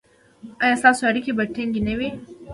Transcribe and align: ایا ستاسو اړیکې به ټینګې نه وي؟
ایا 0.63 0.75
ستاسو 0.81 1.03
اړیکې 1.09 1.31
به 1.37 1.43
ټینګې 1.55 1.81
نه 1.87 1.93
وي؟ 1.99 2.09